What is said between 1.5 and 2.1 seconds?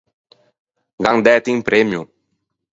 un premio.